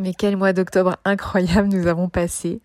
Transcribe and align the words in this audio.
Mais 0.00 0.14
quel 0.14 0.36
mois 0.36 0.54
d'octobre 0.54 0.96
incroyable 1.04 1.68
nous 1.68 1.86
avons 1.86 2.08
passé. 2.08 2.62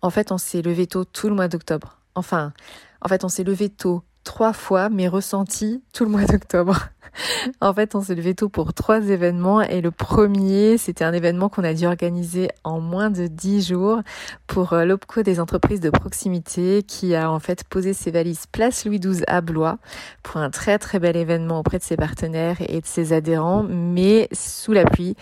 En 0.00 0.10
fait, 0.10 0.30
on 0.30 0.38
s'est 0.38 0.62
levé 0.62 0.86
tôt 0.86 1.04
tout 1.04 1.28
le 1.28 1.34
mois 1.34 1.48
d'octobre. 1.48 1.98
Enfin, 2.14 2.52
en 3.00 3.08
fait, 3.08 3.24
on 3.24 3.28
s'est 3.28 3.42
levé 3.42 3.68
tôt 3.68 4.04
trois 4.22 4.52
fois, 4.52 4.88
mais 4.88 5.08
ressenti 5.08 5.82
tout 5.92 6.04
le 6.04 6.10
mois 6.10 6.24
d'octobre. 6.24 6.88
en 7.60 7.74
fait, 7.74 7.96
on 7.96 8.00
s'est 8.00 8.14
levé 8.14 8.34
tôt 8.34 8.48
pour 8.48 8.74
trois 8.74 9.00
événements 9.08 9.60
et 9.60 9.80
le 9.80 9.90
premier, 9.90 10.78
c'était 10.78 11.04
un 11.04 11.12
événement 11.12 11.48
qu'on 11.48 11.64
a 11.64 11.74
dû 11.74 11.84
organiser 11.86 12.48
en 12.62 12.80
moins 12.80 13.10
de 13.10 13.26
dix 13.26 13.66
jours 13.66 14.02
pour 14.46 14.72
euh, 14.72 14.84
l'OPCO 14.84 15.22
des 15.22 15.40
entreprises 15.40 15.80
de 15.80 15.90
proximité 15.90 16.84
qui 16.84 17.16
a 17.16 17.28
en 17.28 17.40
fait 17.40 17.64
posé 17.64 17.92
ses 17.92 18.12
valises 18.12 18.46
place 18.46 18.84
Louis 18.84 19.00
XII 19.00 19.24
à 19.26 19.40
Blois 19.40 19.78
pour 20.22 20.36
un 20.36 20.50
très 20.50 20.78
très 20.78 21.00
bel 21.00 21.16
événement 21.16 21.58
auprès 21.58 21.78
de 21.78 21.82
ses 21.82 21.96
partenaires 21.96 22.58
et 22.60 22.80
de 22.80 22.86
ses 22.86 23.12
adhérents, 23.12 23.64
mais 23.68 24.28
sous 24.32 24.72
la 24.72 24.84
pluie 24.84 25.16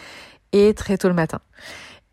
et 0.56 0.74
très 0.74 0.96
tôt 0.96 1.08
le 1.08 1.14
matin. 1.14 1.40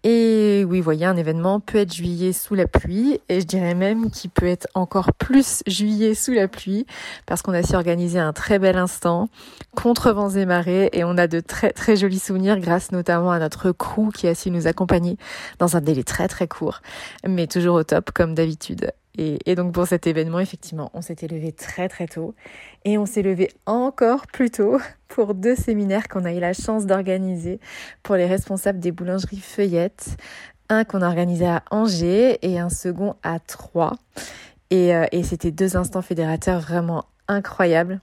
Et 0.05 0.65
oui, 0.67 0.81
voyez, 0.81 1.05
un 1.05 1.15
événement 1.15 1.61
peut 1.61 1.77
être 1.77 1.93
juillet 1.93 2.33
sous 2.33 2.55
la 2.55 2.67
pluie, 2.67 3.21
et 3.29 3.39
je 3.39 3.45
dirais 3.45 3.73
même 3.73 4.11
qu'il 4.11 4.29
peut 4.31 4.47
être 4.47 4.67
encore 4.73 5.13
plus 5.13 5.63
juillet 5.65 6.13
sous 6.13 6.33
la 6.33 6.49
pluie, 6.49 6.85
parce 7.25 7.41
qu'on 7.41 7.53
a 7.53 7.63
su 7.63 7.73
organiser 7.75 8.19
un 8.19 8.33
très 8.33 8.59
bel 8.59 8.77
instant, 8.77 9.29
contre 9.77 10.11
vents 10.11 10.31
et 10.31 10.45
marées, 10.45 10.89
et 10.91 11.05
on 11.05 11.17
a 11.17 11.27
de 11.27 11.39
très 11.39 11.71
très 11.71 11.95
jolis 11.95 12.19
souvenirs 12.19 12.59
grâce 12.59 12.91
notamment 12.91 13.31
à 13.31 13.39
notre 13.39 13.71
crew 13.71 14.11
qui 14.13 14.27
a 14.27 14.35
su 14.35 14.51
nous 14.51 14.67
accompagner 14.67 15.17
dans 15.59 15.77
un 15.77 15.81
délai 15.81 16.03
très 16.03 16.27
très 16.27 16.49
court, 16.49 16.81
mais 17.25 17.47
toujours 17.47 17.75
au 17.75 17.83
top 17.83 18.11
comme 18.11 18.35
d'habitude. 18.35 18.91
Et, 19.17 19.55
donc 19.55 19.73
pour 19.73 19.85
cet 19.85 20.07
événement, 20.07 20.39
effectivement, 20.39 20.89
on 20.93 21.01
s'était 21.01 21.27
levé 21.27 21.51
très 21.51 21.87
très 21.87 22.07
tôt 22.07 22.33
et 22.83 22.97
on 22.97 23.05
s'est 23.05 23.21
levé 23.21 23.51
encore 23.67 24.25
plus 24.25 24.49
tôt 24.49 24.79
pour 25.07 25.35
deux 25.35 25.55
séminaires 25.55 26.07
qu'on 26.07 26.25
a 26.25 26.33
eu 26.33 26.39
la 26.39 26.53
chance 26.53 26.87
d'organiser 26.87 27.59
pour 28.01 28.15
les 28.15 28.25
responsables 28.25 28.79
des 28.79 28.91
boulangeries 28.91 29.39
Feuillettes. 29.39 30.17
Un 30.69 30.83
qu'on 30.83 31.01
a 31.01 31.07
organisé 31.07 31.45
à 31.45 31.61
Angers 31.69 32.39
et 32.41 32.57
un 32.57 32.69
second 32.69 33.15
à 33.21 33.39
Troyes. 33.39 33.97
Et, 34.71 34.95
euh, 34.95 35.05
et 35.11 35.21
c'était 35.21 35.51
deux 35.51 35.77
instants 35.77 36.01
fédérateurs 36.01 36.61
vraiment 36.61 37.05
incroyables 37.27 37.99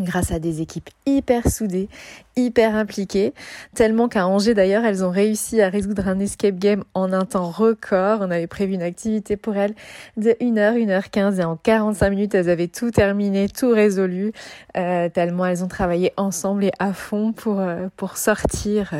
grâce 0.00 0.32
à 0.32 0.38
des 0.38 0.60
équipes 0.60 0.90
hyper 1.06 1.48
soudées, 1.50 1.88
hyper 2.36 2.74
impliquées, 2.74 3.32
tellement 3.74 4.08
qu'à 4.08 4.26
Angers 4.26 4.54
d'ailleurs, 4.54 4.84
elles 4.84 5.04
ont 5.04 5.10
réussi 5.10 5.60
à 5.60 5.68
résoudre 5.68 6.08
un 6.08 6.18
escape 6.18 6.56
game 6.56 6.84
en 6.94 7.12
un 7.12 7.24
temps 7.24 7.50
record. 7.50 8.20
On 8.20 8.30
avait 8.30 8.46
prévu 8.46 8.74
une 8.74 8.82
activité 8.82 9.36
pour 9.36 9.56
elles 9.56 9.74
de 10.16 10.30
1h, 10.40 10.76
1h15 10.76 11.40
et 11.40 11.44
en 11.44 11.56
45 11.56 12.10
minutes, 12.10 12.34
elles 12.34 12.50
avaient 12.50 12.68
tout 12.68 12.90
terminé, 12.90 13.48
tout 13.48 13.70
résolu, 13.70 14.32
euh, 14.76 15.08
tellement 15.08 15.46
elles 15.46 15.62
ont 15.62 15.68
travaillé 15.68 16.12
ensemble 16.16 16.64
et 16.64 16.72
à 16.78 16.92
fond 16.92 17.32
pour, 17.32 17.60
euh, 17.60 17.88
pour 17.96 18.16
sortir 18.16 18.92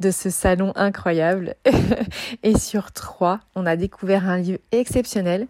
de 0.00 0.10
ce 0.10 0.30
salon 0.30 0.72
incroyable. 0.76 1.54
et 2.42 2.58
sur 2.58 2.92
trois, 2.92 3.40
on 3.54 3.66
a 3.66 3.76
découvert 3.76 4.28
un 4.28 4.38
lieu 4.38 4.58
exceptionnel 4.72 5.46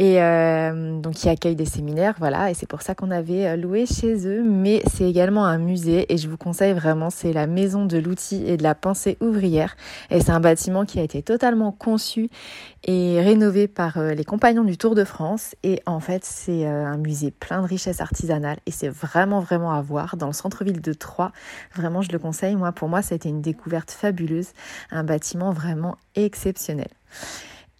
et 0.00 0.22
euh, 0.22 0.98
donc 0.98 1.12
qui 1.12 1.28
accueille 1.28 1.56
des 1.56 1.66
séminaires, 1.66 2.14
voilà, 2.18 2.50
et 2.50 2.54
c'est 2.54 2.66
pour 2.66 2.80
ça 2.80 2.94
qu'on 2.94 3.10
avait 3.10 3.46
euh, 3.46 3.56
loué 3.56 3.84
chez 3.84 4.26
eux, 4.26 4.42
mais 4.42 4.82
c'est 4.90 5.04
également 5.04 5.44
un 5.44 5.58
musée. 5.58 6.10
Et 6.10 6.16
je 6.16 6.26
vous 6.26 6.38
conseille 6.38 6.72
vraiment, 6.72 7.10
c'est 7.10 7.34
la 7.34 7.46
maison 7.46 7.84
de 7.84 7.98
l'outil 7.98 8.42
et 8.46 8.56
de 8.56 8.62
la 8.62 8.74
pensée 8.74 9.18
ouvrière. 9.20 9.76
Et 10.08 10.20
c'est 10.20 10.30
un 10.30 10.40
bâtiment 10.40 10.86
qui 10.86 11.00
a 11.00 11.02
été 11.02 11.22
totalement 11.22 11.70
conçu 11.70 12.30
et 12.84 13.20
rénové 13.20 13.68
par 13.68 13.98
euh, 13.98 14.14
les 14.14 14.24
compagnons 14.24 14.64
du 14.64 14.78
Tour 14.78 14.94
de 14.94 15.04
France. 15.04 15.54
Et 15.64 15.82
en 15.84 16.00
fait 16.00 16.24
c'est 16.24 16.66
un 16.66 16.96
musée 16.96 17.30
plein 17.30 17.60
de 17.60 17.66
richesses 17.66 18.00
artisanales. 18.00 18.60
Et 18.64 18.70
c'est 18.70 18.88
vraiment 18.88 19.40
vraiment 19.40 19.72
à 19.72 19.82
voir. 19.82 20.16
Dans 20.16 20.28
le 20.28 20.32
centre-ville 20.32 20.80
de 20.80 20.94
Troyes. 20.94 21.30
Vraiment 21.74 22.00
je 22.00 22.10
le 22.10 22.18
conseille, 22.18 22.56
moi 22.56 22.72
pour 22.72 22.88
moi 22.88 23.02
ça 23.02 23.14
a 23.14 23.16
été 23.16 23.28
une 23.28 23.42
découverte 23.42 23.90
fabuleuse, 23.90 24.48
un 24.92 25.04
bâtiment 25.04 25.52
vraiment 25.52 25.98
exceptionnel. 26.14 26.88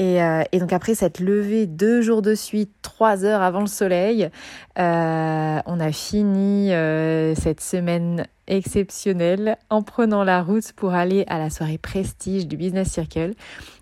Euh, 0.01 0.43
et, 0.53 0.61
donc 0.61 0.73
après 0.73 0.95
cette 0.95 1.21
levée 1.21 1.67
deux 1.67 2.01
jours 2.01 2.23
de 2.23 2.35
suite, 2.35 2.71
trois 2.83 3.25
heures 3.25 3.43
avant 3.43 3.61
le 3.61 3.67
soleil, 3.67 4.31
euh, 4.79 5.59
on 5.67 5.81
a 5.81 5.93
fini 5.93 6.73
euh, 6.73 7.35
cette 7.35 7.61
semaine 7.61 8.27
exceptionnelle 8.47 9.59
en 9.69 9.83
prenant 9.83 10.25
la 10.25 10.43
route 10.43 10.73
pour 10.73 10.95
aller 10.95 11.25
à 11.29 11.39
la 11.39 11.51
soirée 11.51 11.79
prestige 11.79 12.47
du 12.47 12.57
Business 12.57 12.91
Circle, 12.91 13.35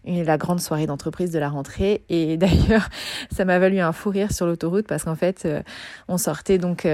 la 0.04 0.36
grande 0.36 0.60
soirée 0.60 0.86
d'entreprise 0.86 1.30
de 1.30 1.38
la 1.38 1.48
rentrée. 1.48 2.02
Et 2.08 2.36
d'ailleurs, 2.38 2.88
ça 3.30 3.44
m'a 3.44 3.58
valu 3.58 3.78
un 3.78 3.92
fou 3.92 4.10
rire 4.10 4.32
sur 4.32 4.46
l'autoroute 4.46 4.86
parce 4.86 5.04
qu'en 5.04 5.14
fait, 5.14 5.48
on 6.08 6.18
sortait 6.18 6.58
donc 6.58 6.86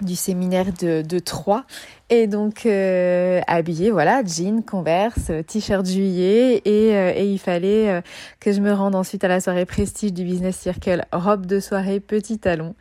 du 0.00 0.16
séminaire 0.16 0.72
de, 0.80 1.02
de 1.02 1.18
Troyes 1.18 1.64
et 2.12 2.26
donc 2.26 2.66
euh, 2.66 3.40
habillé, 3.46 3.92
voilà, 3.92 4.24
jean, 4.24 4.62
converse, 4.62 5.30
t-shirt 5.46 5.86
juillet 5.86 6.60
et, 6.64 6.96
euh, 6.96 7.12
et 7.14 7.24
il 7.24 7.38
fallait 7.38 7.88
euh, 7.88 8.00
que 8.40 8.50
je 8.50 8.60
me 8.60 8.72
rende 8.72 8.96
ensuite 8.96 9.22
à 9.22 9.28
la 9.28 9.40
soirée 9.40 9.64
prestige 9.64 10.12
du 10.12 10.24
Business 10.24 10.56
Circle, 10.56 11.06
robe 11.12 11.46
de 11.46 11.60
soirée, 11.60 12.00
petit 12.00 12.40
talon. 12.40 12.74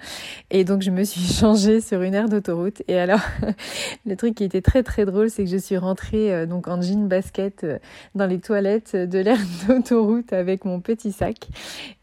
Et 0.49 0.63
donc 0.63 0.81
je 0.81 0.89
me 0.89 1.03
suis 1.03 1.21
changée 1.33 1.79
sur 1.79 2.01
une 2.01 2.15
aire 2.15 2.27
d'autoroute. 2.27 2.81
Et 2.87 2.97
alors 2.97 3.19
le 4.07 4.15
truc 4.15 4.33
qui 4.33 4.43
était 4.43 4.63
très 4.63 4.81
très 4.81 5.05
drôle, 5.05 5.29
c'est 5.29 5.43
que 5.43 5.49
je 5.51 5.57
suis 5.57 5.77
rentrée 5.77 6.33
euh, 6.33 6.47
donc 6.47 6.67
en 6.67 6.81
jean 6.81 7.07
basket 7.07 7.67
dans 8.15 8.25
les 8.25 8.39
toilettes 8.39 8.95
de 8.95 9.19
l'aire 9.19 9.37
d'autoroute 9.67 10.33
avec 10.33 10.65
mon 10.65 10.79
petit 10.79 11.11
sac. 11.11 11.47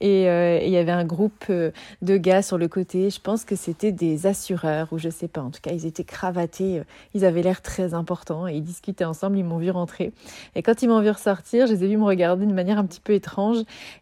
Et 0.00 0.26
il 0.26 0.70
y 0.70 0.76
avait 0.76 0.92
un 0.92 1.04
groupe 1.04 1.46
de 1.48 2.16
gars 2.16 2.42
sur 2.42 2.56
le 2.56 2.68
côté. 2.68 3.10
Je 3.10 3.20
pense 3.20 3.44
que 3.44 3.56
c'était 3.56 3.90
des 3.90 4.26
assureurs 4.26 4.88
ou 4.92 4.98
je 4.98 5.08
sais 5.08 5.26
pas. 5.26 5.40
En 5.40 5.50
tout 5.50 5.60
cas, 5.60 5.72
ils 5.72 5.86
étaient 5.86 6.04
cravatés 6.04 6.82
ils 7.16 7.24
avaient 7.24 7.42
l'air 7.42 7.62
très 7.62 7.94
importants 7.94 8.46
et 8.46 8.54
ils 8.54 8.62
discutaient 8.62 9.04
ensemble, 9.04 9.38
ils 9.38 9.44
m'ont 9.44 9.58
vu 9.58 9.70
rentrer. 9.70 10.12
Et 10.54 10.62
quand 10.62 10.82
ils 10.82 10.88
m'ont 10.88 11.00
vu 11.00 11.10
ressortir, 11.10 11.66
je 11.66 11.72
les 11.72 11.84
ai 11.84 11.88
vus 11.88 11.96
me 11.96 12.04
regarder 12.04 12.44
d'une 12.44 12.54
manière 12.54 12.78
un 12.78 12.84
petit 12.84 13.00
peu 13.00 13.14
étrange 13.14 13.58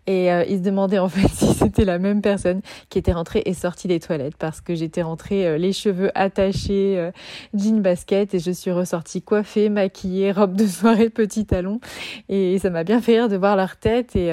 et 0.06 0.32
euh, 0.32 0.44
ils 0.48 0.58
se 0.58 0.62
demandaient 0.62 0.98
en 0.98 1.08
fait 1.14 1.28
si 1.28 1.54
c'était 1.54 1.84
la 1.84 1.98
même 1.98 2.20
personne 2.20 2.60
qui 2.88 2.98
était 2.98 3.12
rentrée 3.12 3.42
et 3.46 3.54
sortie 3.54 3.88
des 3.88 4.00
toilettes 4.00 4.36
parce 4.36 4.60
que 4.60 4.74
j'étais 4.74 5.02
rentrée 5.02 5.46
euh, 5.46 5.58
les 5.58 5.72
cheveux 5.72 6.10
attachés, 6.14 6.98
euh, 6.98 7.12
jean 7.54 7.80
basket 7.80 8.34
et 8.34 8.40
je 8.40 8.50
suis 8.50 8.72
ressortie 8.72 9.22
coiffée, 9.22 9.68
maquillée, 9.68 10.32
robe 10.32 10.56
de 10.56 10.66
soirée, 10.66 11.08
petit 11.08 11.46
talon 11.46 11.80
et 12.28 12.58
ça 12.58 12.70
m'a 12.70 12.82
bien 12.82 13.00
fait 13.00 13.12
rire 13.12 13.28
de 13.28 13.36
voir 13.36 13.56
leur 13.56 13.76
tête 13.76 14.16
et, 14.16 14.30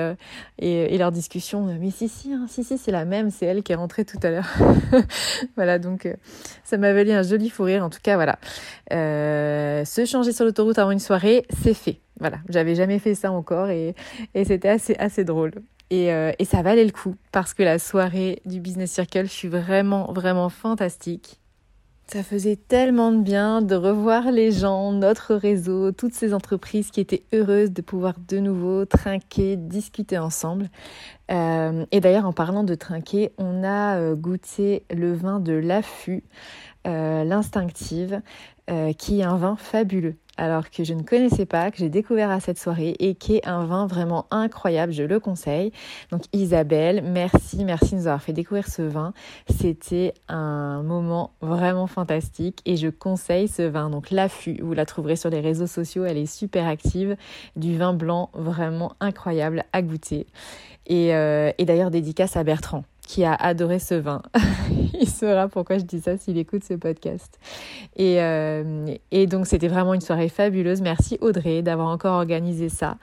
et, 0.57 0.97
leur 0.97 1.11
discussion. 1.11 1.65
Mais 1.79 1.91
si, 1.91 2.07
si, 2.07 2.33
hein, 2.33 2.45
si, 2.47 2.63
si, 2.63 2.77
c'est 2.77 2.91
la 2.91 3.05
même, 3.05 3.29
c'est 3.29 3.45
elle 3.45 3.63
qui 3.63 3.71
est 3.71 3.75
rentrée 3.75 4.05
tout 4.05 4.19
à 4.23 4.29
l'heure. 4.29 4.49
voilà, 5.55 5.79
donc 5.79 6.07
ça 6.63 6.77
m'a 6.77 6.93
valu 6.93 7.11
un 7.11 7.23
joli 7.23 7.49
fou 7.49 7.63
rire. 7.63 7.83
En 7.83 7.89
tout 7.89 7.99
cas, 8.01 8.15
voilà. 8.15 8.37
Euh, 8.93 9.85
se 9.85 10.05
changer 10.05 10.31
sur 10.31 10.45
l'autoroute 10.45 10.79
avant 10.79 10.91
une 10.91 10.99
soirée, 10.99 11.45
c'est 11.61 11.73
fait. 11.73 11.99
Voilà, 12.19 12.37
j'avais 12.49 12.75
jamais 12.75 12.99
fait 12.99 13.15
ça 13.15 13.31
encore 13.31 13.69
et, 13.69 13.95
et 14.35 14.45
c'était 14.45 14.69
assez, 14.69 14.95
assez 14.95 15.23
drôle. 15.23 15.53
Et, 15.89 16.13
euh, 16.13 16.31
et 16.39 16.45
ça 16.45 16.61
valait 16.61 16.85
le 16.85 16.91
coup 16.91 17.15
parce 17.31 17.53
que 17.53 17.63
la 17.63 17.77
soirée 17.77 18.41
du 18.45 18.61
Business 18.61 18.91
Circle 18.91 19.27
fut 19.27 19.49
vraiment, 19.49 20.11
vraiment 20.13 20.47
fantastique. 20.49 21.40
Ça 22.11 22.23
faisait 22.23 22.57
tellement 22.57 23.13
de 23.13 23.21
bien 23.21 23.61
de 23.61 23.73
revoir 23.73 24.31
les 24.33 24.51
gens, 24.51 24.91
notre 24.91 25.33
réseau, 25.33 25.93
toutes 25.93 26.13
ces 26.13 26.33
entreprises 26.33 26.91
qui 26.91 26.99
étaient 26.99 27.23
heureuses 27.33 27.71
de 27.71 27.81
pouvoir 27.81 28.15
de 28.27 28.39
nouveau 28.39 28.83
trinquer, 28.83 29.55
discuter 29.55 30.17
ensemble. 30.17 30.69
Euh, 31.31 31.85
et 31.91 32.01
d'ailleurs, 32.01 32.25
en 32.25 32.33
parlant 32.33 32.65
de 32.65 32.75
trinquer, 32.75 33.31
on 33.37 33.63
a 33.63 33.95
euh, 33.95 34.15
goûté 34.15 34.83
le 34.93 35.13
vin 35.13 35.39
de 35.39 35.53
l'affût, 35.53 36.25
euh, 36.85 37.23
l'instinctive, 37.23 38.21
qui 38.97 39.19
est 39.19 39.23
un 39.23 39.35
vin 39.35 39.57
fabuleux 39.57 40.15
alors 40.41 40.71
que 40.71 40.83
je 40.83 40.95
ne 40.95 41.03
connaissais 41.03 41.45
pas, 41.45 41.69
que 41.69 41.77
j'ai 41.77 41.89
découvert 41.89 42.31
à 42.31 42.39
cette 42.39 42.57
soirée 42.57 42.95
et 42.97 43.13
qui 43.13 43.35
est 43.35 43.47
un 43.47 43.63
vin 43.63 43.85
vraiment 43.85 44.25
incroyable, 44.31 44.91
je 44.91 45.03
le 45.03 45.19
conseille. 45.19 45.71
Donc 46.09 46.23
Isabelle, 46.33 47.03
merci, 47.05 47.63
merci 47.63 47.91
de 47.91 47.99
nous 47.99 48.07
avoir 48.07 48.23
fait 48.23 48.33
découvrir 48.33 48.67
ce 48.67 48.81
vin. 48.81 49.13
C'était 49.47 50.15
un 50.27 50.81
moment 50.81 51.33
vraiment 51.41 51.85
fantastique 51.85 52.59
et 52.65 52.75
je 52.75 52.87
conseille 52.87 53.47
ce 53.47 53.61
vin. 53.61 53.91
Donc 53.91 54.09
l'affût, 54.09 54.57
vous 54.63 54.73
la 54.73 54.87
trouverez 54.87 55.15
sur 55.15 55.29
les 55.29 55.41
réseaux 55.41 55.67
sociaux, 55.67 56.05
elle 56.05 56.17
est 56.17 56.25
super 56.25 56.67
active, 56.67 57.17
du 57.55 57.77
vin 57.77 57.93
blanc 57.93 58.31
vraiment 58.33 58.93
incroyable 58.99 59.63
à 59.73 59.83
goûter. 59.83 60.25
Et, 60.87 61.13
euh, 61.13 61.51
et 61.59 61.65
d'ailleurs 61.65 61.91
dédicace 61.91 62.35
à 62.35 62.43
Bertrand 62.43 62.83
qui 63.07 63.23
a 63.23 63.33
adoré 63.33 63.79
ce 63.79 63.95
vin. 63.95 64.21
il 65.01 65.09
saura 65.09 65.47
pourquoi 65.47 65.77
je 65.77 65.83
dis 65.83 65.99
ça 65.99 66.17
s'il 66.17 66.37
écoute 66.37 66.63
ce 66.63 66.75
podcast. 66.75 67.39
Et, 67.95 68.21
euh, 68.21 68.95
et 69.11 69.27
donc 69.27 69.47
c'était 69.47 69.67
vraiment 69.67 69.93
une 69.93 70.01
soirée 70.01 70.29
fabuleuse. 70.29 70.81
Merci 70.81 71.17
Audrey 71.21 71.61
d'avoir 71.61 71.87
encore 71.89 72.15
organisé 72.15 72.69
ça. 72.69 72.97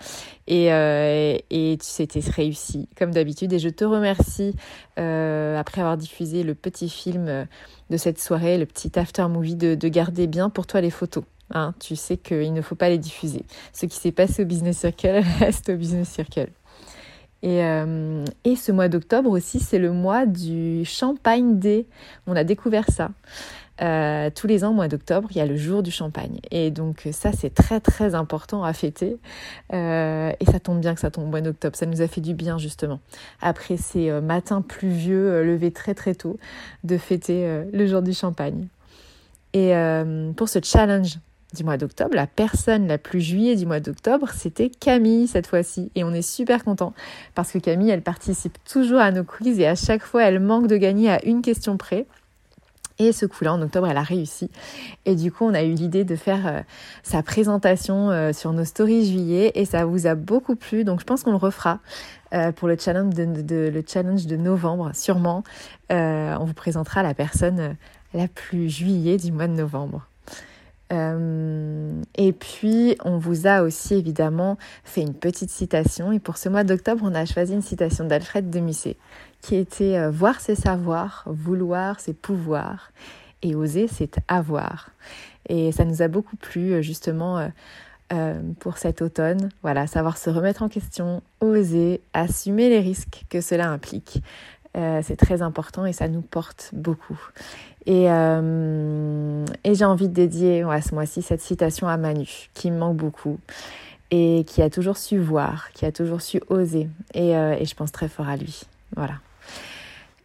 Et, 0.47 0.73
euh, 0.73 1.37
et 1.51 1.79
c'était 1.81 2.21
réussi 2.21 2.89
comme 2.97 3.13
d'habitude. 3.13 3.53
Et 3.53 3.59
je 3.59 3.69
te 3.69 3.85
remercie 3.85 4.55
euh, 4.99 5.59
après 5.59 5.81
avoir 5.81 5.97
diffusé 5.97 6.43
le 6.43 6.55
petit 6.55 6.89
film 6.89 7.47
de 7.91 7.97
cette 7.97 8.21
soirée, 8.21 8.59
le 8.59 8.67
petit 8.67 8.99
after 8.99 9.27
movie, 9.29 9.57
de, 9.57 9.75
de 9.75 9.89
garder 9.89 10.27
bien 10.27 10.51
pour 10.51 10.67
toi 10.67 10.81
les 10.81 10.91
photos. 10.91 11.25
Hein, 11.51 11.75
tu 11.81 11.97
sais 11.97 12.19
qu'il 12.19 12.53
ne 12.53 12.61
faut 12.61 12.75
pas 12.75 12.91
les 12.91 12.99
diffuser. 12.99 13.45
Ce 13.73 13.87
qui 13.87 13.97
s'est 13.97 14.13
passé 14.13 14.43
au 14.43 14.47
Business 14.47 14.79
Circle 14.79 15.23
reste 15.39 15.71
au 15.71 15.77
Business 15.77 16.09
Circle. 16.09 16.51
Et, 17.43 17.63
euh, 17.63 18.25
et, 18.45 18.57
ce 18.57 18.73
mois 18.73 18.89
d'octobre 18.89 19.31
aussi, 19.31 19.61
c'est 19.61 19.79
le 19.79 19.93
mois 19.93 20.27
du 20.27 20.85
Champagne 20.85 21.59
Day. 21.59 21.87
On 22.27 22.35
a 22.35 22.45
découvert 22.45 22.91
ça. 22.91 23.11
Euh, 23.81 24.29
tous 24.35 24.49
les 24.49 24.65
ans, 24.65 24.71
au 24.71 24.75
mois 24.75 24.89
d'octobre, 24.89 25.29
il 25.31 25.37
y 25.37 25.41
a 25.41 25.47
le 25.47 25.57
jour 25.57 25.85
du 25.85 25.93
champagne. 25.93 26.41
Et 26.51 26.73
donc 26.73 27.07
ça, 27.13 27.31
c'est 27.31 27.55
très 27.55 27.79
très 27.79 28.17
important 28.17 28.65
à 28.65 28.73
fêter. 28.73 29.19
Euh, 29.73 30.33
et 30.41 30.45
ça 30.47 30.59
tombe 30.59 30.81
bien 30.81 30.95
que 30.95 31.01
ça 31.01 31.13
tombe 31.13 31.27
au 31.27 31.31
mois 31.31 31.41
d'octobre. 31.41 31.77
Ça 31.77 31.87
nous 31.87 32.03
a 32.03 32.09
fait 32.09 32.21
du 32.21 32.35
bien 32.35 32.59
justement. 32.59 32.99
Après 33.41 33.77
ces 33.77 34.11
matins 34.21 34.63
pluvieux, 34.63 35.45
levés 35.45 35.71
très 35.71 35.95
très 35.95 36.17
tôt, 36.17 36.39
de 36.83 36.99
fêter 36.99 37.63
le 37.73 37.87
jour 37.87 38.03
du 38.03 38.13
champagne. 38.13 38.67
Et 39.53 39.73
pour 40.37 40.49
ce 40.49 40.59
challenge 40.61 41.19
du 41.55 41.65
mois 41.65 41.79
d'octobre, 41.79 42.15
la 42.15 42.27
personne 42.27 42.87
la 42.87 42.99
plus 42.99 43.21
juillet 43.21 43.57
du 43.57 43.65
mois 43.65 43.81
d'octobre, 43.81 44.29
c'était 44.35 44.69
Camille 44.69 45.27
cette 45.27 45.47
fois-ci. 45.47 45.91
Et 45.95 46.05
on 46.05 46.13
est 46.13 46.23
super 46.23 46.63
content 46.63 46.93
parce 47.35 47.53
que 47.53 47.59
Camille, 47.59 47.91
elle 47.91 48.03
participe 48.03 48.59
toujours 48.65 49.01
à 49.01 49.11
nos 49.11 49.25
quiz 49.25 49.59
et 49.59 49.67
à 49.67 49.75
chaque 49.75 50.03
fois, 50.03 50.25
elle 50.25 50.41
manque 50.41 50.67
de 50.67 50.77
gagner 50.77 51.11
à 51.11 51.25
une 51.25 51.41
question 51.41 51.77
près. 51.77 52.07
Et 53.01 53.13
ce 53.13 53.27
coup-là, 53.27 53.55
en 53.55 53.63
octobre, 53.63 53.87
elle 53.87 53.97
a 53.97 54.03
réussi. 54.03 54.51
Et 55.05 55.15
du 55.15 55.31
coup, 55.31 55.45
on 55.45 55.55
a 55.55 55.63
eu 55.63 55.73
l'idée 55.73 56.05
de 56.05 56.17
faire 56.17 56.47
euh, 56.47 56.61
sa 57.05 57.23
présentation 57.23 58.11
euh, 58.11 58.33
sur 58.33 58.53
nos 58.53 58.65
stories 58.65 59.07
juillet 59.07 59.53
et 59.55 59.65
ça 59.65 59.85
vous 59.85 60.09
a 60.09 60.17
beaucoup 60.17 60.57
plu. 60.57 60.83
Donc, 60.83 61.01
je 61.01 61.05
pense 61.05 61.23
qu'on 61.23 61.31
le 61.31 61.37
refera 61.37 61.79
euh, 62.35 62.51
pour 62.51 62.67
le 62.67 62.77
challenge 62.77 63.15
de, 63.15 63.71
le 63.73 63.85
challenge 63.87 64.27
de 64.27 64.37
novembre, 64.37 64.91
sûrement. 64.95 65.45
on 65.91 66.45
vous 66.45 66.55
présentera 66.55 67.05
la 67.05 67.15
personne 67.15 67.77
la 68.15 68.27
plus 68.27 68.69
juillet 68.69 69.17
du 69.17 69.31
mois 69.31 69.47
de 69.47 69.53
novembre. 69.53 70.09
Euh, 70.93 72.03
et 72.17 72.33
puis, 72.33 72.97
on 73.05 73.19
vous 73.19 73.47
a 73.47 73.63
aussi 73.63 73.95
évidemment 73.95 74.57
fait 74.85 75.03
une 75.03 75.15
petite 75.15 75.51
citation. 75.51 76.13
Et 76.13 76.19
pour 76.19 76.37
ce 76.37 76.49
mois 76.49 76.65
d'octobre, 76.65 77.03
on 77.05 77.15
a 77.15 77.25
choisi 77.27 77.55
une 77.55 77.63
citation 77.63 78.05
d'Alfred 78.05 78.51
de 78.51 78.61
Musset 78.61 78.97
qui 79.41 79.57
était 79.57 79.97
euh, 79.97 80.11
Voir 80.11 80.41
c'est 80.41 80.55
savoir, 80.55 81.25
vouloir 81.27 82.01
c'est 82.01 82.15
pouvoir, 82.15 82.93
et 83.43 83.55
oser 83.55 83.87
c'est 83.87 84.19
avoir. 84.27 84.91
Et 85.49 85.73
ça 85.73 85.85
nous 85.85 86.03
a 86.03 86.09
beaucoup 86.09 86.37
plu 86.37 86.73
euh, 86.73 86.83
justement 86.83 87.51
pour 88.61 88.79
cet 88.79 89.03
automne. 89.03 89.51
Voilà, 89.63 89.87
savoir 89.87 90.17
se 90.17 90.31
remettre 90.31 90.63
en 90.63 90.71
question, 90.71 91.23
oser, 91.43 92.01
assumer 92.15 92.71
les 92.71 92.81
risques 92.81 93.25
que 93.29 93.43
cela 93.43 93.69
implique. 93.69 94.23
C'est 94.75 95.17
très 95.17 95.43
important 95.43 95.87
et 95.87 95.93
ça 95.93 96.09
nous 96.09 96.21
porte 96.21 96.71
beaucoup. 96.73 97.19
Et, 97.89 98.11
euh, 98.11 99.47
et 99.65 99.75
j'ai 99.75 99.85
envie 99.87 100.09
de 100.09 100.13
dédier 100.13 100.63
à 100.63 100.83
ce 100.83 100.95
mois-ci 100.95 101.23
cette 101.23 101.41
citation 101.41 101.89
à 101.89 101.97
Manu, 101.97 102.51
qui 102.53 102.71
me 102.71 102.79
manque 102.79 102.99
beaucoup 102.99 103.39
et 104.11 104.45
qui 104.47 104.61
a 104.61 104.69
toujours 104.69 104.99
su 104.99 105.19
voir, 105.19 105.73
qui 105.73 105.87
a 105.87 105.93
toujours 105.93 106.21
su 106.21 106.43
oser. 106.49 106.89
Et, 107.15 107.35
euh, 107.35 107.57
et 107.59 107.65
je 107.65 107.75
pense 107.75 107.91
très 107.91 108.09
fort 108.09 108.29
à 108.29 108.37
lui. 108.37 108.63
Voilà. 108.95 109.15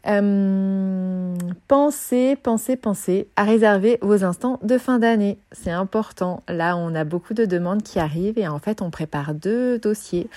Euh, 0.06 1.34
pensez, 1.70 2.36
pensez, 2.36 2.76
pensez 2.76 3.28
à 3.38 3.44
réserver 3.44 3.98
vos 4.02 4.26
instants 4.26 4.60
de 4.62 4.78
fin 4.78 5.00
d'année. 5.00 5.38
C'est 5.54 5.72
important. 5.72 6.44
Là, 6.50 6.76
on 6.76 6.94
a 6.94 7.06
beaucoup 7.06 7.34
de 7.34 7.46
demandes 7.46 7.84
qui 7.84 8.00
arrivent 8.00 8.38
et 8.38 8.48
en 8.48 8.60
fait, 8.60 8.82
on 8.82 8.90
prépare 8.90 9.34
deux 9.34 9.80
dossiers 9.80 10.30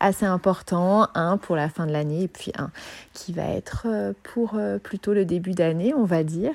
assez 0.00 0.26
importants. 0.26 1.08
Un 1.14 1.36
pour 1.36 1.54
la 1.54 1.68
fin 1.68 1.86
de 1.86 1.92
l'année 1.92 2.24
et 2.24 2.28
puis 2.28 2.52
un 2.58 2.70
qui 3.12 3.32
va 3.32 3.44
être 3.44 3.86
euh, 3.86 4.12
pour 4.22 4.54
euh, 4.56 4.78
plutôt 4.78 5.12
le 5.12 5.24
début 5.24 5.52
d'année, 5.52 5.94
on 5.94 6.04
va 6.04 6.24
dire. 6.24 6.54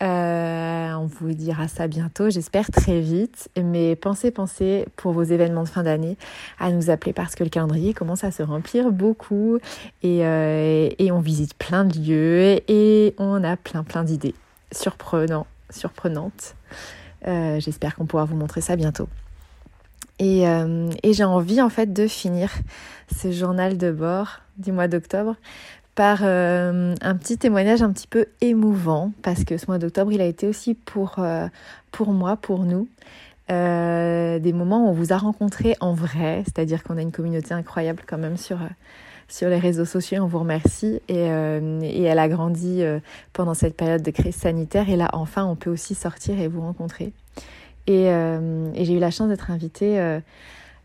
On 0.00 1.08
vous 1.20 1.32
dira 1.34 1.68
ça 1.68 1.88
bientôt, 1.88 2.30
j'espère 2.30 2.70
très 2.70 3.00
vite. 3.00 3.48
Mais 3.60 3.96
pensez, 3.96 4.30
pensez 4.30 4.86
pour 4.96 5.12
vos 5.12 5.22
événements 5.22 5.62
de 5.62 5.68
fin 5.68 5.82
d'année 5.82 6.16
à 6.58 6.70
nous 6.70 6.90
appeler 6.90 7.12
parce 7.12 7.34
que 7.34 7.44
le 7.44 7.50
calendrier 7.50 7.94
commence 7.94 8.24
à 8.24 8.30
se 8.30 8.42
remplir 8.42 8.90
beaucoup 8.90 9.58
et, 10.02 10.18
et 10.98 11.12
on 11.12 11.20
visite 11.20 11.54
plein 11.54 11.84
de 11.84 11.95
et 12.68 13.14
on 13.18 13.44
a 13.44 13.56
plein 13.56 13.82
plein 13.84 14.04
d'idées 14.04 14.34
surprenantes, 14.72 15.46
surprenantes. 15.70 16.54
Euh, 17.26 17.58
j'espère 17.60 17.96
qu'on 17.96 18.06
pourra 18.06 18.24
vous 18.24 18.36
montrer 18.36 18.60
ça 18.60 18.76
bientôt. 18.76 19.08
Et, 20.18 20.48
euh, 20.48 20.90
et 21.02 21.12
j'ai 21.12 21.24
envie 21.24 21.60
en 21.60 21.68
fait 21.68 21.92
de 21.92 22.06
finir 22.06 22.50
ce 23.14 23.30
journal 23.32 23.76
de 23.76 23.90
bord 23.90 24.40
du 24.56 24.72
mois 24.72 24.88
d'octobre 24.88 25.36
par 25.94 26.20
euh, 26.22 26.94
un 27.00 27.16
petit 27.16 27.38
témoignage 27.38 27.82
un 27.82 27.92
petit 27.92 28.06
peu 28.06 28.26
émouvant 28.40 29.12
parce 29.22 29.44
que 29.44 29.56
ce 29.56 29.66
mois 29.66 29.78
d'octobre 29.78 30.12
il 30.12 30.20
a 30.20 30.26
été 30.26 30.46
aussi 30.46 30.74
pour, 30.74 31.18
pour 31.90 32.12
moi, 32.12 32.36
pour 32.36 32.64
nous. 32.64 32.88
Des 33.48 34.52
moments 34.52 34.86
où 34.86 34.88
on 34.88 34.92
vous 34.92 35.12
a 35.12 35.18
rencontrés 35.18 35.76
en 35.80 35.92
vrai, 35.92 36.42
c'est-à-dire 36.44 36.82
qu'on 36.82 36.96
a 36.96 37.02
une 37.02 37.12
communauté 37.12 37.54
incroyable 37.54 38.02
quand 38.06 38.18
même 38.18 38.36
sur, 38.36 38.58
sur 39.28 39.48
les 39.48 39.58
réseaux 39.58 39.84
sociaux, 39.84 40.22
on 40.22 40.26
vous 40.26 40.38
remercie 40.38 41.00
et, 41.08 41.30
euh, 41.30 41.80
elle 41.82 42.18
a 42.18 42.28
grandi 42.28 42.82
euh, 42.82 43.00
pendant 43.32 43.54
cette 43.54 43.76
période 43.76 44.02
de 44.02 44.10
crise 44.10 44.36
sanitaire 44.36 44.88
et 44.88 44.96
là 44.96 45.10
enfin 45.12 45.44
on 45.44 45.56
peut 45.56 45.70
aussi 45.70 45.94
sortir 45.94 46.38
et 46.38 46.48
vous 46.48 46.60
rencontrer. 46.60 47.12
Et, 47.86 48.08
euh, 48.10 48.72
j'ai 48.74 48.94
eu 48.94 48.98
la 48.98 49.10
chance 49.10 49.28
d'être 49.28 49.50
invitée 49.50 50.20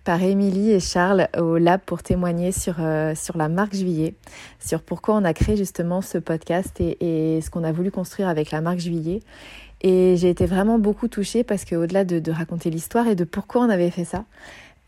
par 0.04 0.22
Émilie 0.24 0.72
et 0.72 0.80
Charles 0.80 1.28
au 1.38 1.58
lab 1.58 1.82
pour 1.86 2.02
témoigner 2.02 2.52
sur, 2.52 2.76
sur 3.16 3.38
la 3.38 3.50
marque 3.50 3.76
Juillet, 3.76 4.16
sur 4.60 4.82
pourquoi 4.82 5.16
on 5.16 5.24
a 5.24 5.34
créé 5.34 5.56
justement 5.58 6.02
ce 6.02 6.18
podcast 6.18 6.80
et, 6.80 7.40
ce 7.42 7.50
qu'on 7.50 7.64
a 7.64 7.72
voulu 7.72 7.92
construire 7.92 8.28
avec 8.28 8.52
la 8.52 8.62
marque 8.62 8.80
Juillet. 8.80 9.22
Et 9.84 10.16
j'ai 10.18 10.30
été 10.30 10.46
vraiment 10.46 10.78
beaucoup 10.78 11.08
touchée 11.08 11.44
parce 11.44 11.66
qu'au-delà 11.66 12.06
de, 12.06 12.20
de 12.20 12.32
raconter 12.32 12.70
l'histoire 12.70 13.08
et 13.08 13.16
de 13.16 13.24
pourquoi 13.24 13.62
on 13.62 13.70
avait 13.70 13.90
fait 13.90 14.06
ça, 14.06 14.26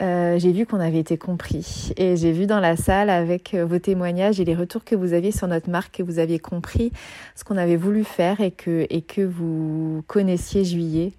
euh, 0.01 0.37
j'ai 0.39 0.51
vu 0.51 0.65
qu'on 0.65 0.79
avait 0.79 0.99
été 0.99 1.17
compris. 1.17 1.91
Et 1.97 2.17
j'ai 2.17 2.31
vu 2.31 2.45
dans 2.47 2.59
la 2.59 2.75
salle 2.75 3.09
avec 3.09 3.55
vos 3.55 3.79
témoignages 3.79 4.39
et 4.39 4.45
les 4.45 4.55
retours 4.55 4.83
que 4.83 4.95
vous 4.95 5.13
aviez 5.13 5.31
sur 5.31 5.47
notre 5.47 5.69
marque 5.69 5.97
que 5.97 6.03
vous 6.03 6.19
aviez 6.19 6.39
compris 6.39 6.91
ce 7.35 7.43
qu'on 7.43 7.57
avait 7.57 7.77
voulu 7.77 8.03
faire 8.03 8.41
et 8.41 8.51
que, 8.51 8.85
et 8.89 9.01
que 9.01 9.21
vous 9.21 10.03
connaissiez 10.07 10.65
Juillet 10.65 11.13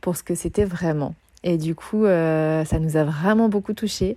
pour 0.00 0.16
ce 0.16 0.22
que 0.22 0.34
c'était 0.34 0.64
vraiment. 0.64 1.14
Et 1.44 1.58
du 1.58 1.74
coup, 1.74 2.04
euh, 2.04 2.64
ça 2.64 2.78
nous 2.78 2.96
a 2.96 3.04
vraiment 3.04 3.48
beaucoup 3.48 3.72
touché 3.72 4.16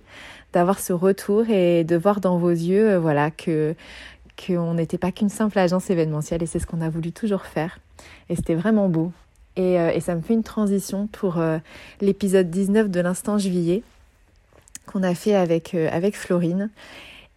d'avoir 0.52 0.80
ce 0.80 0.92
retour 0.92 1.48
et 1.48 1.84
de 1.84 1.96
voir 1.96 2.20
dans 2.20 2.38
vos 2.38 2.50
yeux, 2.50 2.90
euh, 2.90 3.00
voilà, 3.00 3.30
que 3.30 3.74
qu'on 4.46 4.74
n'était 4.74 4.98
pas 4.98 5.12
qu'une 5.12 5.28
simple 5.28 5.58
agence 5.58 5.90
événementielle 5.90 6.42
et 6.42 6.46
c'est 6.46 6.58
ce 6.58 6.66
qu'on 6.66 6.80
a 6.80 6.88
voulu 6.88 7.12
toujours 7.12 7.42
faire. 7.42 7.78
Et 8.28 8.36
c'était 8.36 8.54
vraiment 8.54 8.88
beau. 8.88 9.12
Et, 9.56 9.78
euh, 9.78 9.98
ça 10.00 10.14
me 10.14 10.22
fait 10.22 10.34
une 10.34 10.42
transition 10.42 11.06
pour 11.08 11.38
euh, 11.38 11.58
l'épisode 12.00 12.50
19 12.50 12.88
de 12.88 13.00
l'instant 13.00 13.38
juillet 13.38 13.82
qu'on 14.90 15.02
a 15.02 15.14
fait 15.14 15.34
avec, 15.34 15.74
euh, 15.74 15.88
avec 15.92 16.16
Florine 16.16 16.70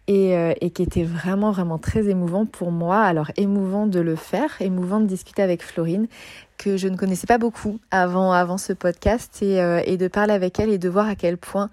et, 0.06 0.36
euh, 0.36 0.52
et, 0.60 0.70
qui 0.70 0.82
était 0.82 1.04
vraiment, 1.04 1.50
vraiment 1.52 1.78
très 1.78 2.08
émouvant 2.08 2.46
pour 2.46 2.70
moi. 2.70 3.00
Alors 3.00 3.30
émouvant 3.36 3.86
de 3.86 4.00
le 4.00 4.16
faire, 4.16 4.50
émouvant 4.60 5.00
de 5.00 5.06
discuter 5.06 5.40
avec 5.40 5.62
Florine, 5.62 6.08
que 6.58 6.76
je 6.76 6.88
ne 6.88 6.96
connaissais 6.96 7.26
pas 7.26 7.38
beaucoup 7.38 7.78
avant, 7.90 8.32
avant 8.32 8.58
ce 8.58 8.72
podcast, 8.72 9.40
et, 9.40 9.62
euh, 9.62 9.80
et 9.86 9.96
de 9.96 10.08
parler 10.08 10.34
avec 10.34 10.60
elle 10.60 10.70
et 10.70 10.78
de 10.78 10.88
voir 10.88 11.08
à 11.08 11.14
quel 11.14 11.38
point 11.38 11.70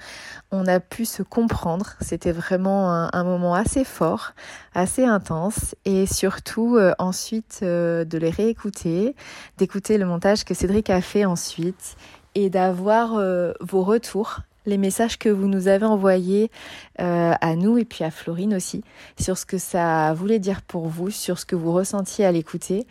on 0.51 0.65
a 0.67 0.79
pu 0.79 1.05
se 1.05 1.23
comprendre. 1.23 1.95
C'était 2.00 2.31
vraiment 2.31 2.91
un, 2.91 3.23
moment 3.23 3.53
assez 3.53 3.83
fort, 3.83 4.31
assez 4.73 5.03
intense, 5.03 5.75
et 5.85 6.05
surtout 6.05 6.79
ensuite 7.00 7.59
de 7.61 8.17
les 8.17 8.29
réécouter, 8.29 9.15
d'écouter 9.57 9.97
le 9.97 10.05
montage 10.05 10.45
que 10.45 10.53
Cédric 10.53 10.89
a 10.89 11.01
fait 11.01 11.25
ensuite, 11.25 11.95
et 12.33 12.50
d'avoir 12.50 13.21
vos 13.61 13.83
retours 13.83 14.41
les 14.65 14.77
messages 14.77 15.18
que 15.18 15.30
vous 15.30 15.48
nous 15.48 15.68
avez 15.68 15.86
envoyés 15.86 16.51
euh, 17.00 17.34
à 17.39 17.56
nous 17.56 17.77
et 17.77 17.86
puis 17.86 18.03
à 18.03 18.12
Florine 18.12 18.53
aussi 18.53 18.84
sur 19.20 19.38
ce 19.38 19.46
que 19.46 19.58
ça 19.58 20.13
voulait 20.13 20.39
dire 20.39 20.62
pour 20.62 20.88
vous, 20.88 21.10
sur 21.10 21.39
ce 21.39 21.46
que 21.46 21.56
vous 21.56 21.74
ressentiez 21.74 22.25
à 22.25 22.32
l'écouter. 22.32 22.86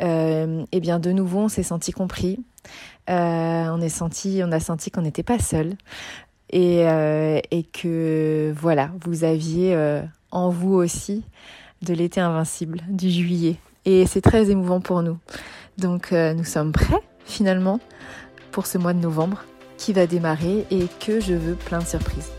Euh, 0.00 0.64
et 0.72 0.80
bien 0.80 0.98
de 0.98 1.12
nouveau, 1.12 1.40
on 1.40 1.48
s'est 1.48 1.62
senti 1.62 1.92
compris, 1.92 2.40
on, 3.08 3.80
est 3.80 3.88
senti, 3.88 4.42
on 4.44 4.52
a 4.52 4.60
senti 4.60 4.90
qu'on 4.90 5.02
n'était 5.02 5.22
pas 5.22 5.38
seul 5.38 5.74
et, 6.50 6.80
et, 7.50 7.62
que 7.64 8.52
voilà, 8.56 8.90
vous 9.00 9.24
aviez 9.24 9.76
en 10.30 10.50
vous 10.50 10.74
aussi 10.74 11.24
de 11.82 11.94
l'été 11.94 12.20
invincible, 12.20 12.80
du 12.88 13.10
juillet. 13.10 13.56
Et 13.84 14.06
c'est 14.06 14.20
très 14.20 14.50
émouvant 14.50 14.80
pour 14.80 15.02
nous. 15.02 15.18
Donc 15.78 16.12
nous 16.12 16.44
sommes 16.44 16.72
prêts 16.72 17.02
finalement 17.24 17.80
pour 18.50 18.66
ce 18.66 18.78
mois 18.78 18.92
de 18.92 19.00
novembre 19.00 19.44
qui 19.82 19.92
va 19.92 20.06
démarrer 20.06 20.64
et 20.70 20.86
que 21.04 21.18
je 21.18 21.34
veux 21.34 21.56
plein 21.56 21.80
de 21.80 21.86
surprises. 21.86 22.30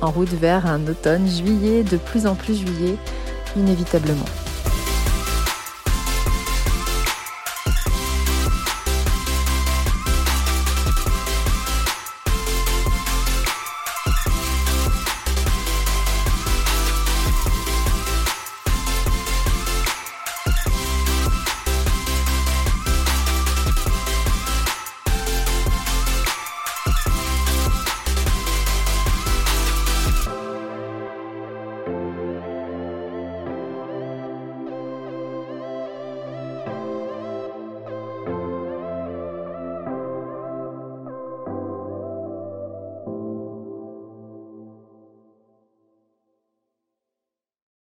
En 0.00 0.10
route 0.10 0.32
vers 0.32 0.64
un 0.64 0.86
automne, 0.86 1.28
juillet, 1.28 1.82
de 1.82 1.98
plus 1.98 2.26
en 2.26 2.34
plus 2.34 2.54
juillet, 2.54 2.96
inévitablement. 3.56 4.24